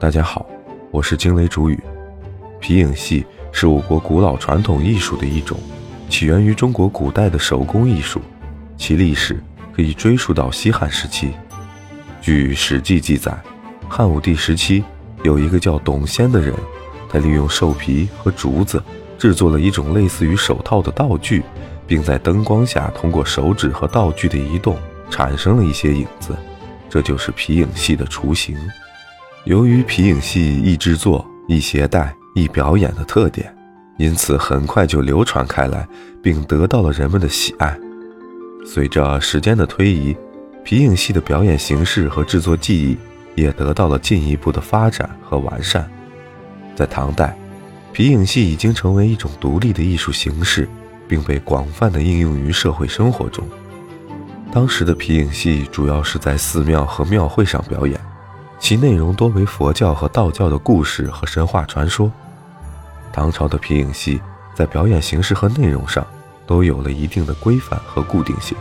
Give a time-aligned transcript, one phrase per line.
[0.00, 0.44] 大家好，
[0.90, 1.80] 我是惊雷主语。
[2.60, 5.56] 皮影戏是我国古老传统艺术的一种，
[6.10, 8.20] 起源于中国古代的手工艺术，
[8.76, 9.40] 其历史
[9.74, 11.30] 可以追溯到西汉时期。
[12.20, 13.32] 据《史记》记载，
[13.88, 14.82] 汉武帝时期
[15.22, 16.52] 有一个叫董仙的人，
[17.08, 18.82] 他利用兽皮和竹子
[19.16, 21.42] 制作了一种类似于手套的道具，
[21.86, 24.76] 并在灯光下通过手指和道具的移动
[25.08, 26.36] 产生了一些影子，
[26.90, 28.58] 这就是皮影戏的雏形。
[29.44, 33.54] 由于皮影戏易制作、易携带、易表演的特点，
[33.98, 35.86] 因此很快就流传开来，
[36.22, 37.78] 并得到了人们的喜爱。
[38.64, 40.16] 随着时间的推移，
[40.64, 42.96] 皮影戏的表演形式和制作技艺
[43.34, 45.86] 也得到了进一步的发展和完善。
[46.74, 47.36] 在唐代，
[47.92, 50.66] 皮影戏已经成为一种独立的艺术形式，
[51.06, 53.46] 并被广泛的应用于社会生活中。
[54.50, 58.00] 当时的皮影戏主要是在寺庙和庙会上表演。
[58.64, 62.10] 其内容多为佛教和道教的故事和神话传说。
[63.12, 64.18] 唐朝的皮影戏
[64.54, 66.02] 在表演形式和内容上
[66.46, 68.56] 都有了一定的规范和固定性，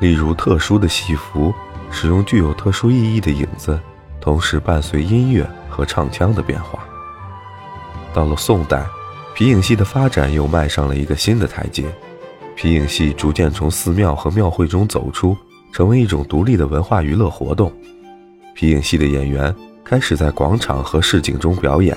[0.00, 1.52] 例如特殊的戏服，
[1.90, 3.78] 使用具有特殊意义的影子，
[4.18, 6.78] 同时伴随音乐和唱腔的变化。
[8.14, 8.82] 到了宋代，
[9.34, 11.84] 皮影戏的发展又迈上了一个新的台阶，
[12.56, 15.36] 皮影戏逐渐从寺庙和庙会中走出，
[15.70, 17.70] 成为一种独立的文化娱乐活动。
[18.58, 21.96] 皮影戏的演员开始在广场和市井中表演，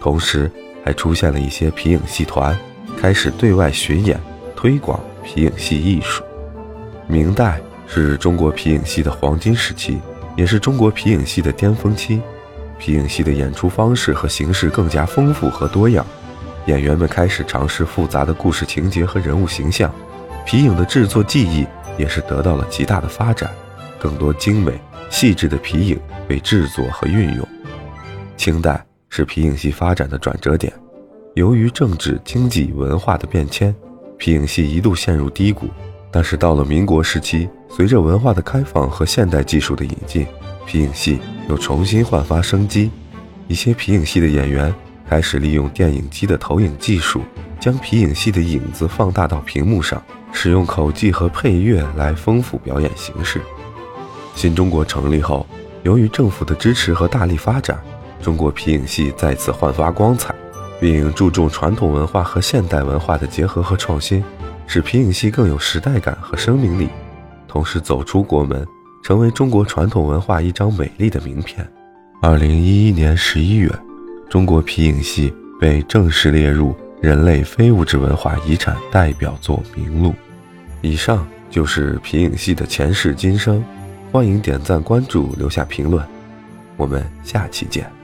[0.00, 0.50] 同时
[0.82, 2.58] 还出现了一些皮影戏团，
[2.96, 4.18] 开始对外巡演，
[4.56, 6.24] 推广皮影戏艺术。
[7.06, 9.98] 明代是中国皮影戏的黄金时期，
[10.34, 12.22] 也是中国皮影戏的巅峰期。
[12.78, 16.06] 皮影戏的演出方式和形式更加丰富和多样，
[16.64, 19.94] 演员们开始尝试复杂的故事情节和人物形象，
[20.46, 21.66] 皮影的制作技艺
[21.98, 23.50] 也是得到了极大的发展，
[23.98, 24.72] 更多精美。
[25.10, 27.48] 细致的皮影被制作和运用。
[28.36, 30.72] 清代是皮影戏发展的转折点，
[31.34, 33.74] 由于政治、经济、文化的变迁，
[34.16, 35.68] 皮影戏一度陷入低谷。
[36.10, 40.26] 但是到了民国时期，随着文化的开放和现代技术的引进，
[40.66, 41.18] 皮影戏
[41.48, 42.90] 又重新焕发生机。
[43.46, 44.74] 一些皮影戏的演员
[45.06, 47.20] 开始利用电影机的投影技术，
[47.60, 50.02] 将皮影戏的影子放大到屏幕上，
[50.32, 53.40] 使用口技和配乐来丰富表演形式。
[54.38, 55.44] 新中国成立后，
[55.82, 57.76] 由于政府的支持和大力发展，
[58.22, 60.32] 中国皮影戏再次焕发光彩，
[60.80, 64.22] 并注重传统文化和现代文化的结合和创新，
[64.68, 66.88] 使皮影戏更有时代感和生命力，
[67.48, 68.64] 同时走出国门，
[69.02, 71.68] 成为中国传统文化一张美丽的名片。
[72.22, 73.68] 二零一一年十一月，
[74.30, 80.14] 中国皮影戏被正式列入人类非物质文化遗产代表作名录。
[80.80, 83.60] 以上就是皮影戏的前世今生。
[84.10, 86.02] 欢迎点赞、关注、留下评论，
[86.78, 87.97] 我们下期见。